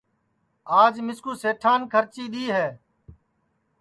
[0.81, 2.67] آج مِسکُُو سیٹان کھرچی دؔی ہے